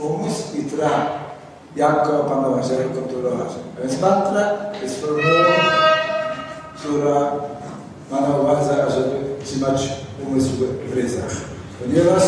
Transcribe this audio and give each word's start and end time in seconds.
umysł 0.00 0.42
i 0.58 0.62
tra, 0.62 0.90
jak 1.76 2.06
go 2.06 2.20
opanować, 2.20 2.70
jak 2.70 2.94
kontrolować. 2.94 3.48
Więc 3.80 4.00
mantra 4.00 4.50
jest 4.82 5.00
formułą, 5.00 5.44
która 6.76 7.32
ma 8.10 8.20
na 8.20 8.36
uwadze, 8.36 8.84
ażeby 8.86 9.16
trzymać 9.44 9.88
umysł 10.26 10.50
w 10.90 10.96
ryzach. 10.96 11.36
Ponieważ 11.82 12.22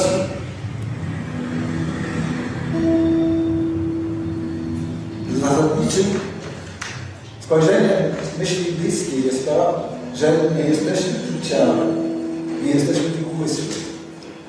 zasadniczym 5.41 6.21
spojrzeniem 7.41 8.15
myśli 8.39 8.73
bliskiej 8.73 9.25
jest 9.25 9.47
to, 9.47 9.89
że 10.15 10.33
nie 10.57 10.65
jesteśmy 10.65 11.13
tym 11.13 11.43
ciałem, 11.51 11.97
nie 12.65 12.71
jesteśmy 12.71 13.11
tym 13.11 13.25
umysłem. 13.35 13.67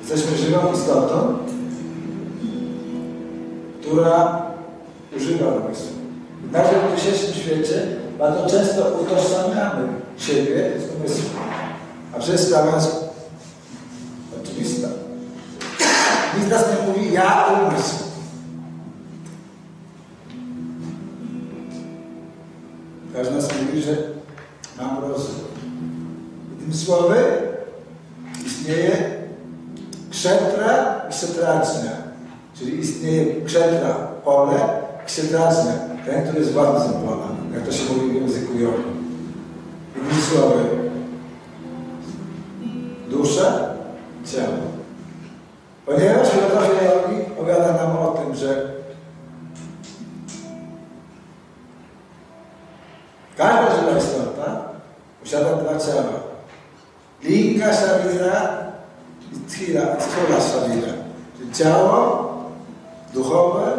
Jesteśmy 0.00 0.36
żywą 0.36 0.72
istotą, 0.74 1.38
która 3.94 4.42
używa 5.16 5.46
umysłu. 5.46 5.88
Nawet 6.52 6.70
w 6.70 6.96
dzisiejszym 6.96 7.34
świecie 7.34 7.86
bardzo 8.18 8.46
często 8.46 8.98
utożsamiamy 9.02 9.88
siebie 10.18 10.70
z 10.78 10.96
umysłem. 10.96 11.26
A 12.16 12.18
przecież 12.18 12.40
sprawa 12.40 12.74
jest 12.74 13.04
oczywista. 14.42 14.88
Nikt 16.38 16.50
nas 16.50 16.64
nie 16.68 16.86
mówi 16.88 17.12
ja 17.12 17.46
umysł. 17.46 17.94
Każdy 23.14 23.40
z 23.40 23.44
nas 23.44 23.62
mówi, 23.62 23.82
że 23.82 23.96
mam 24.80 25.04
rozum. 25.04 25.34
Tym 26.60 26.74
słowy 26.74 27.24
istnieje 28.46 29.10
kszetra 30.10 31.02
i 31.08 31.12
kszetracznia. 31.12 32.13
Czyli 32.54 32.80
istnieje 32.80 33.42
kszetra, 33.42 33.94
pole, 34.24 34.58
kszetracznia, 35.06 35.72
ten, 36.06 36.22
który 36.22 36.38
jest 36.38 36.52
władcą 36.52 36.92
pola, 36.92 37.28
jak 37.54 37.66
to 37.66 37.72
się 37.72 37.94
mówi 37.94 38.10
w 38.10 38.14
języku 38.14 38.58
jogi. 38.58 38.82
Innymi 39.96 40.22
słowy, 40.22 40.64
dusza, 43.10 43.74
ciało. 44.32 44.74
Ponieważ 45.86 46.28
filozofia 46.28 46.84
jogi 46.84 47.32
opowiada 47.32 47.72
nam 47.72 47.98
o 47.98 48.08
tym, 48.08 48.34
że 48.34 48.74
każda 53.36 53.76
żywa 53.76 53.98
istota 53.98 54.62
posiada 55.20 55.56
dwa 55.56 55.78
ciała. 55.78 56.20
Linga 57.22 57.72
Sharira 57.72 58.58
i 59.32 59.50
Thira, 59.50 59.82
Sthula 60.00 60.40
Sharira. 60.40 60.92
Czyli 61.38 61.52
ciało 61.52 62.23
duchowe 63.14 63.78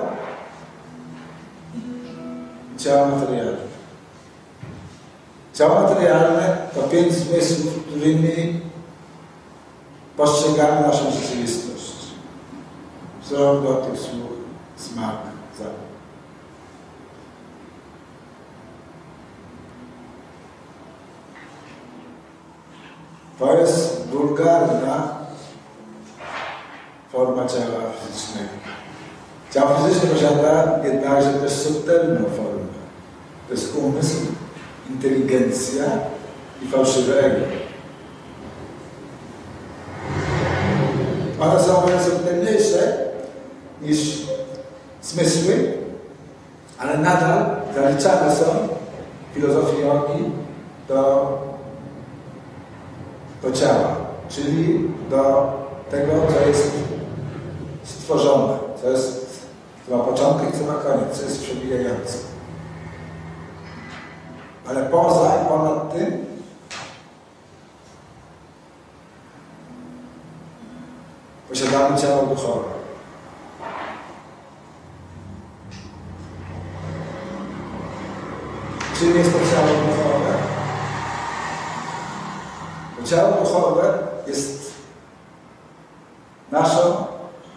i 2.76 2.80
ciało 2.80 3.08
materialne. 3.08 3.66
Ciało 5.54 5.82
materialne 5.82 6.58
to 6.76 6.82
pięć 6.84 7.14
zmysłów, 7.14 7.84
którymi 7.88 8.62
postrzegamy 10.18 10.88
naszą 10.88 11.12
rzeczywistość. 11.12 11.96
Wzrok, 13.22 13.64
dotyk, 13.64 14.00
słuch, 14.00 14.32
smak, 14.76 15.16
zapach. 15.58 15.86
To 23.40 23.58
jest 23.58 24.08
wulgarna 24.08 25.16
forma 27.12 27.46
ciała 27.46 27.82
fizycznego. 28.02 28.50
Ciało 29.56 29.76
fizyczne 29.76 30.10
posiada 30.10 30.80
jednakże 30.84 31.34
też 31.34 31.52
subtelną 31.52 32.16
formę. 32.16 32.66
To 33.48 33.54
jest 33.54 33.76
umysł, 33.76 34.18
inteligencja 34.90 35.84
i 36.64 36.68
fałszywe 36.68 37.20
ego. 37.20 37.46
One 41.40 41.64
są 41.64 41.84
o 41.84 41.88
subtelniejsze 42.06 42.98
niż 43.82 44.28
zmysły, 45.02 45.74
ale 46.80 46.98
nadal 46.98 47.46
zaliczane 47.76 48.36
są 48.36 48.46
filozofii 49.34 49.82
jogi 49.82 50.32
do, 50.88 51.32
do 53.44 53.52
ciała, 53.52 53.96
czyli 54.30 54.90
do 55.10 55.54
tego, 55.92 56.12
co 56.12 56.48
jest 56.48 56.72
stworzone, 57.84 58.54
co 58.82 58.90
jest, 58.90 59.15
co 59.86 59.98
ma 59.98 60.04
początek, 60.04 60.56
co 60.56 60.66
ma 60.66 60.74
koniec, 60.74 61.18
co 61.18 61.24
jest 61.24 61.44
przebijające. 61.44 62.18
Ale 64.70 64.86
poza 64.86 65.42
i 65.42 65.48
ponad 65.48 65.94
tym 65.94 66.26
posiadamy 71.50 71.98
ciało 71.98 72.26
duchowe. 72.26 72.76
Czym 79.00 79.18
jest 79.18 79.32
to 79.34 79.40
ciało 79.40 79.68
duchowe? 79.68 80.34
To 82.98 83.04
ciało 83.04 83.44
duchowe 83.44 83.98
jest 84.28 84.74
naszą 86.52 87.06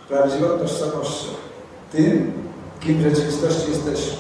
prawdziwą 0.08 0.48
tożsamością. 0.48 1.47
Tym, 1.92 2.32
kim 2.80 2.98
w 2.98 3.02
rzeczywistości 3.02 3.70
jesteśmy. 3.70 4.18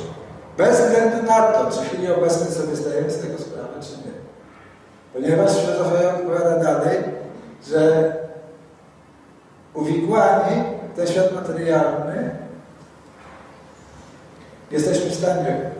Bez 0.56 0.80
względu 0.80 1.26
na 1.26 1.42
to, 1.42 1.70
czy 1.70 1.80
w 1.80 1.88
chwili 1.88 2.12
obecnej 2.12 2.52
sobie 2.52 2.76
zdajemy 2.76 3.10
z 3.10 3.20
tego 3.20 3.38
sprawę, 3.38 3.68
czy 3.80 3.90
nie. 3.90 4.12
Ponieważ 5.12 5.56
filozofia 5.56 6.14
opowiada 6.14 6.58
dalej, 6.58 6.98
że 7.68 8.12
uwikłani 9.74 10.62
w 10.92 10.96
ten 10.96 11.06
świat 11.06 11.34
materialny 11.34 12.30
jesteśmy 14.70 15.10
w 15.10 15.14
stanie 15.14 15.70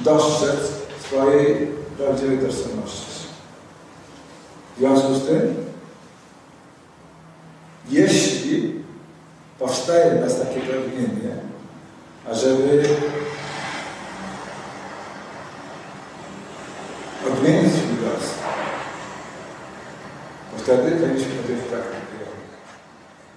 dostrzec 0.00 0.58
swojej 1.06 1.66
prawdziwej 1.98 2.38
tożsamości. 2.38 3.28
W 4.76 4.78
związku 4.78 5.14
z 5.14 5.26
tym, 5.26 5.63
w 9.94 10.20
nas 10.20 10.38
takie 10.38 10.60
pragnienie, 10.60 11.34
ażeby 12.30 12.88
odmienić 17.26 17.72
los, 17.74 18.24
to 20.50 20.62
wtedy 20.62 20.90
powinniśmy 20.90 21.34
podjąć 21.34 21.62
praktykę. 21.62 22.24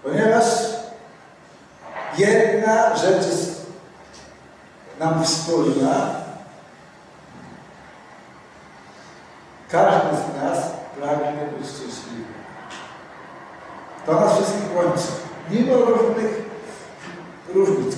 Ponieważ 0.03 0.45
jedna 2.17 2.95
rzecz 2.97 3.27
jest 3.27 3.65
nam 4.99 5.23
wspólna, 5.23 6.15
każdy 9.69 10.17
z 10.17 10.43
nas 10.43 10.71
pragnie 10.99 11.41
być 11.57 11.67
szczęśliwy. 11.67 12.33
To 14.05 14.13
nas 14.13 14.33
wszystkich 14.33 14.75
łączy. 14.75 15.07
Mimo 15.49 15.75
różnych 15.75 16.46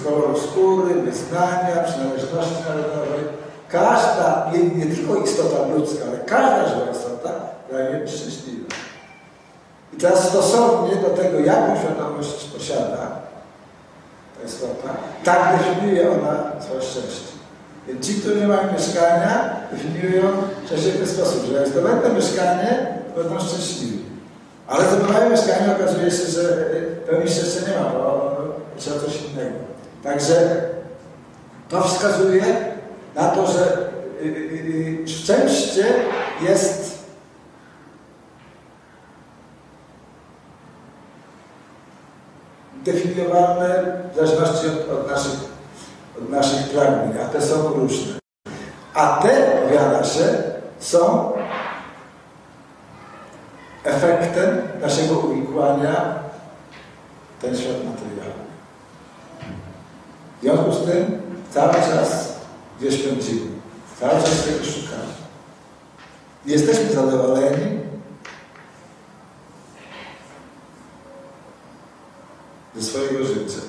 koloru 0.10 0.40
skóry, 0.40 0.94
wyznania, 0.94 1.84
przynależności 1.86 2.64
narodowej, 2.70 3.24
każda, 3.70 4.52
nie, 4.54 4.86
nie 4.86 4.96
tylko 4.96 5.16
istota 5.16 5.68
ludzka, 5.76 6.06
ale 6.08 6.18
każda 6.18 6.70
żywa 6.70 6.92
istota 6.92 7.30
pragnie 7.70 8.00
być 8.00 8.12
szczęśliwa. 8.12 8.68
I 9.94 9.98
teraz 9.98 10.30
stosownie 10.30 10.96
do 10.96 11.10
tego, 11.10 11.40
jaką 11.40 11.76
świadomość 11.80 12.46
posiada 12.58 12.98
ta 14.40 14.48
istota, 14.48 14.90
tak 15.24 15.58
definiuje 15.58 16.12
ona 16.12 16.62
swoje 16.62 16.82
szczęście. 16.82 17.30
Więc 17.88 18.08
ci, 18.08 18.14
którzy 18.14 18.36
nie 18.36 18.48
mają 18.48 18.74
mieszkania, 18.74 19.56
definiują 19.72 20.24
szczęście 20.66 20.92
w 20.92 20.98
ten 20.98 21.08
sposób, 21.08 21.46
że 21.46 21.54
jak 21.54 21.68
zdobędą 21.68 22.14
mieszkanie, 22.14 22.88
będą 23.16 23.40
szczęśliwi. 23.40 24.00
Ale 24.68 24.86
zdobywają 24.86 25.30
mieszkanie, 25.30 25.76
okazuje 25.76 26.12
się, 26.12 26.26
że 26.26 26.42
pełni 27.10 27.30
szczęścia 27.30 27.60
nie 27.68 27.80
ma, 27.80 27.90
bo 27.90 28.38
trzeba 28.78 29.00
coś 29.00 29.22
innego. 29.22 29.69
Także 30.04 30.62
to 31.69 31.81
wskazuje 31.81 32.44
na 33.16 33.30
to, 33.30 33.48
że 33.51 33.90
szczęście 35.06 35.86
jest 36.42 37.00
definiowane 42.86 44.00
w 44.12 44.16
zależności 44.16 44.68
od, 44.68 45.00
od, 45.00 45.12
naszych, 45.12 45.40
od 46.18 46.30
naszych 46.30 46.69
pragnień, 46.69 47.18
a 47.25 47.25
te 47.25 47.42
są 47.42 47.68
różne. 47.68 48.13
A 48.94 49.19
te, 49.22 49.62
powiada 49.63 50.04
się, 50.04 50.44
są 50.80 51.31
efektem 53.84 54.62
naszego 54.81 55.19
uwikłania 55.19 56.19
ten 57.42 57.57
świat 57.57 57.75
materialny. 57.75 58.39
W 60.40 60.42
związku 60.42 60.72
z 60.74 60.86
tym 60.86 61.22
cały 61.52 61.74
czas 61.74 62.36
gdzieś 62.80 63.04
pędzimy, 63.04 63.52
cały 64.00 64.12
czas 64.12 64.46
tego 64.46 64.66
szukamy. 64.66 65.14
Jesteśmy 66.46 66.94
zadowoleni 66.94 67.80
ze 72.76 72.82
swojego 72.82 73.26
życia. 73.26 73.62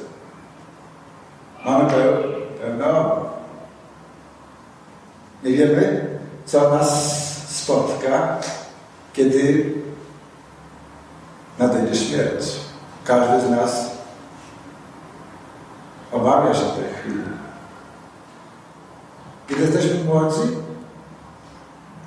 Mamy 1.65 1.85
obawy. 1.85 3.29
Nie 5.45 5.53
wiemy, 5.53 6.19
co 6.47 6.71
nas 6.71 7.21
spotka, 7.49 8.39
kiedy 9.13 9.73
nadejdzie 11.59 11.97
śmierć. 11.97 12.47
Każdy 13.05 13.47
z 13.47 13.51
nas 13.51 13.91
obawia 16.13 16.55
się 16.55 16.61
tej 16.61 16.95
chwili. 17.01 17.23
Kiedy 19.51 19.63
jesteśmy 19.63 20.05
młodzi, 20.05 20.41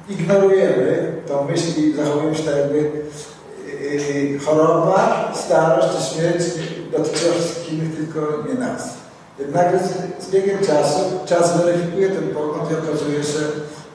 ignorujemy 0.09 1.13
tą 1.27 1.47
myśl 1.47 1.81
i 1.81 1.93
zachowujemy 1.93 2.35
się 2.35 2.43
tak 2.43 2.55
jakby 2.55 2.77
yy, 2.77 4.39
choroba, 4.39 5.31
starość 5.35 5.87
czy 5.87 6.15
śmierć 6.15 6.43
dotyczyła 6.91 7.33
wszystkich 7.33 7.95
tylko 7.95 8.43
nie 8.49 8.53
nas. 8.53 8.93
Jednak 9.39 9.79
z, 9.79 10.23
z 10.25 10.31
biegiem 10.31 10.59
czasu 10.59 10.99
czas 11.25 11.57
weryfikuje 11.57 12.09
ten 12.09 12.27
pogląd 12.27 12.71
i 12.71 12.75
okazuje 12.75 13.23
się, 13.23 13.39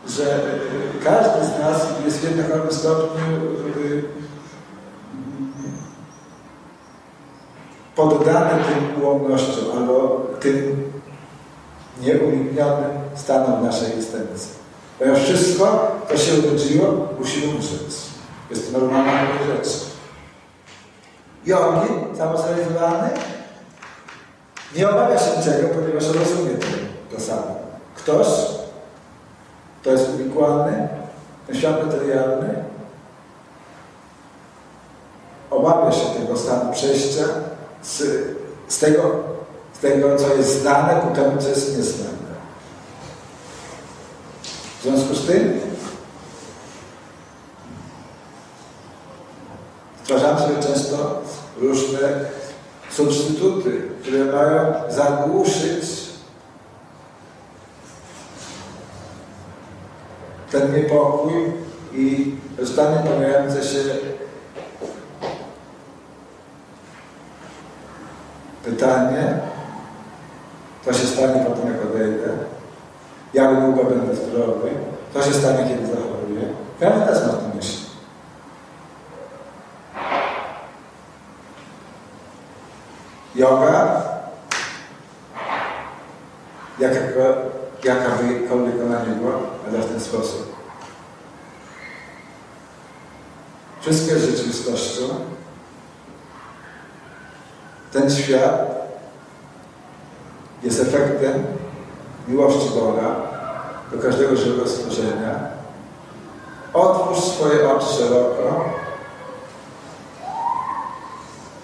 że 0.09 0.23
yy, 0.23 1.05
każdy 1.05 1.47
z 1.47 1.61
nas 1.61 1.87
jest 2.05 2.19
w 2.19 2.25
jednym 2.25 2.47
stopniu 2.71 3.27
yy, 3.85 4.03
poddany 7.97 8.51
tym 8.51 9.03
ułomnościom 9.03 9.65
albo 9.77 10.27
tym 10.41 10.93
nieuniknionym 12.01 13.08
stanom 13.19 13.67
naszej 13.67 13.93
egzystencji. 13.93 14.51
Ponieważ 14.99 15.23
wszystko, 15.23 15.97
co 16.09 16.17
się 16.17 16.33
urodziło, 16.35 17.09
musi 17.19 17.47
umrzeć. 17.47 17.97
Jest 18.51 18.73
to 18.73 18.79
normalna 18.79 19.27
rzecz. 19.47 19.69
Jogi, 21.47 21.89
samozrealizowany, 22.19 23.11
nie 24.77 24.91
obawia 24.91 25.19
się 25.19 25.39
niczego, 25.39 25.69
ponieważ 25.69 26.05
rozumie 26.05 26.51
to, 26.51 27.17
to 27.17 27.23
samo. 27.23 27.57
Ktoś, 27.97 28.27
to 29.83 29.91
jest 29.91 30.09
uwikłany, 30.15 30.89
ten 31.47 31.57
świat 31.57 31.87
materialny, 31.87 32.65
obawia 35.51 35.93
się 35.93 36.07
tego 36.21 36.39
stanu 36.39 36.73
przejścia 36.73 37.25
z, 37.83 38.03
z, 38.69 38.79
tego, 38.79 39.03
z 39.75 39.79
tego, 39.79 40.17
co 40.17 40.35
jest 40.35 40.61
znane, 40.63 41.01
ku 41.01 41.15
temu, 41.15 41.43
co 41.43 41.49
jest 41.49 41.77
nieznane. 41.77 42.28
W 44.79 44.83
związku 44.83 45.15
z 45.15 45.27
tym 45.27 45.61
stwarzamy 50.03 50.41
sobie 50.41 50.63
często 50.63 51.23
różne 51.57 51.99
substytuty, 52.91 53.83
które 54.03 54.25
mają 54.25 54.75
zagłuszyć 54.91 56.09
ten 60.51 60.75
niepokój 60.75 61.53
i 61.93 62.35
stany 62.65 63.03
pojawiające 63.03 63.65
się 63.65 63.79
pytanie, 68.65 69.39
co 70.85 70.93
się 70.93 71.07
stanie 71.07 71.45
potem, 71.49 71.73
jak 71.73 71.91
odejdę, 71.91 72.48
jak 73.35 73.61
długo 73.61 73.85
będę 73.85 74.17
zdrowy, 74.17 74.71
co 75.15 75.23
się 75.23 75.33
stanie, 75.33 75.69
kiedy 75.69 75.87
zachoruję. 75.87 76.55
Każdy 76.81 77.07
też 77.07 77.27
ma 77.27 77.33
to 77.33 77.57
myśli. 77.57 77.89
Yoga, 83.35 84.03
jaka 87.85 88.11
by 88.11 88.85
ona 88.85 89.05
nie 89.05 89.15
była, 89.15 89.33
ale 89.69 89.79
w 89.79 89.91
ten 89.91 90.01
sposób. 90.01 90.57
Wszystkie 93.81 94.19
rzeczywistością 94.19 95.03
ten 97.93 98.11
świat 98.11 98.69
jest 100.63 100.81
efektem 100.81 101.58
miłości 102.29 102.71
Boga 102.81 103.17
do 103.93 104.03
każdego 104.03 104.37
żywego 104.37 104.69
stworzenia. 104.69 105.49
Otwórz 106.75 107.19
swoje 107.19 107.71
oczy 107.71 107.87
szeroko, 107.87 108.65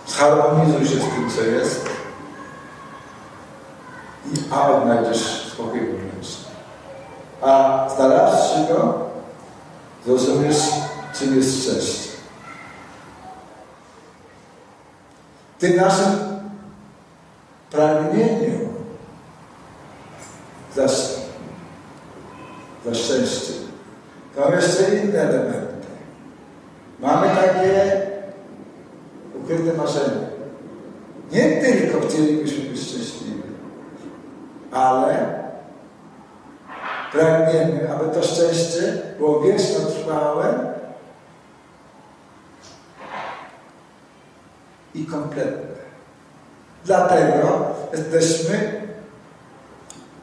zharmonizuj 0.07 0.87
się 0.87 0.97
z 0.97 1.15
tym, 1.15 1.31
co 1.37 1.43
jest, 1.43 1.89
i 4.33 4.37
a 4.53 4.69
odnajdziesz 4.69 5.53
spokój 5.53 5.81
wewnętrzny. 5.81 6.45
A 7.43 7.87
znalazłszy 7.97 8.75
go, 8.75 8.99
zrozumiesz, 10.07 10.63
czym 11.19 11.37
jest 11.37 11.63
szczęście. 11.63 12.15
tym 15.65 15.77
naszym 15.77 16.41
pragnieniu 17.71 18.69
za, 20.75 20.89
za 22.85 22.95
szczęście. 22.95 23.53
To 24.35 24.47
są 24.47 24.53
jeszcze 24.53 24.95
inne 24.95 25.21
elementy. 25.21 25.87
Mamy 27.01 27.29
takie 27.29 28.03
ukryte 29.45 29.77
marzenia. 29.77 30.27
Nie 31.33 31.63
tylko 31.63 32.09
chcielibyśmy 32.09 32.65
być 32.65 32.81
szczęśliwi, 32.81 33.43
ale 34.73 35.45
pragniemy, 37.13 37.91
aby 37.95 38.15
to 38.15 38.23
szczęście 38.23 39.03
było 39.19 39.41
wieczno 39.41 39.81
trwałe 39.81 40.75
i 44.95 45.07
kompletne. 45.07 45.75
Dlatego 46.85 47.67
jesteśmy 47.93 48.83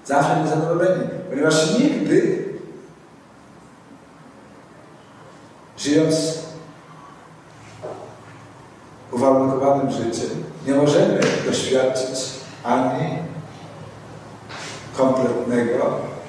zawsze 0.05 0.41
niezadowoleni, 0.43 1.03
ponieważ 1.29 1.79
nigdy 1.79 2.45
żyjąc 5.77 6.40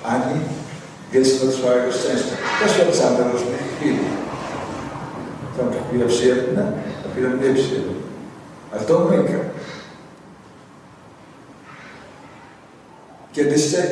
Ani 0.04 0.40
Gesellsverger 1.12 1.92
Svenska. 1.92 2.36
Jag 2.60 2.70
ska 2.70 2.84
tillsammans 2.84 3.44
med 3.50 3.60
Filip. 3.80 4.02
Там 5.56 5.68
как 5.68 6.00
я 6.00 6.08
все, 6.08 6.34
да, 6.34 6.74
а 7.04 7.14
перед 7.14 7.40
мне 7.40 7.54
все. 7.54 7.76
А. 8.72 8.78
Kiedy 13.32 13.58
się 13.58 13.82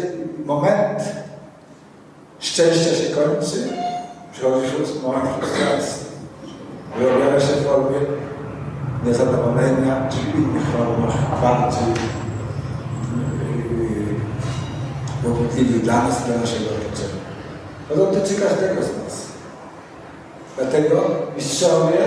moment 0.46 1.02
szczęścia 2.38 2.94
się 2.94 3.14
kończy, 3.14 3.68
przychodzi 4.32 4.66
szósty 4.66 4.98
moment 5.02 5.28
frustracji. 5.38 6.06
Wyobjawia 6.98 7.40
się 7.40 7.46
w 7.46 7.64
formie 7.64 8.00
niezadowolenia 9.04 10.08
czy 10.10 10.38
innych 10.38 10.62
formach 10.62 11.40
bardziej 11.42 12.19
yy, 15.56 15.80
dla 15.80 16.02
nas, 16.02 16.24
dla 16.24 16.36
naszego 16.36 16.64
otoczenia. 16.64 17.20
To 17.88 17.96
dotyczy 17.96 18.40
każdego 18.40 18.82
z 18.82 19.04
nas. 19.04 19.26
Dlatego 20.58 21.02
mistrzowie 21.36 21.98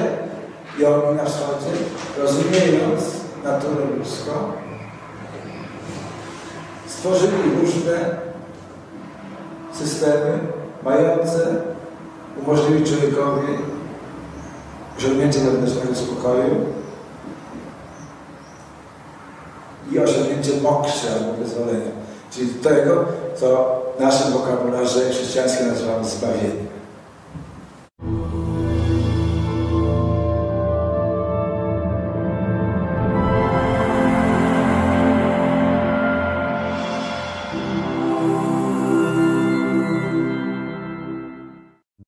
i 0.80 0.86
oni 0.86 1.18
na 1.18 1.26
wschodzie, 1.26 1.72
rozumiejąc 2.18 3.04
naturę 3.44 3.86
ludzką, 3.98 4.32
stworzyli 6.88 7.56
różne 7.62 8.16
systemy 9.74 10.40
mające 10.84 11.56
umożliwić 12.42 12.90
człowiekowi 12.90 13.48
osiągnięcie 14.98 15.40
wewnętrznego 15.40 15.96
spokoju 15.96 16.66
i 19.92 20.00
osiągnięcie 20.00 20.62
moksy 20.62 21.08
albo 21.12 21.34
wyzwolenia, 21.34 21.92
czyli 22.36 22.50
tego, 22.50 23.06
co 23.40 23.82
w 23.98 24.02
naszym 24.02 24.32
wokabularze 24.32 25.10
chrześcijańskim 25.10 25.68
nazywamy 25.68 26.06
zbawieniem. 26.06 26.73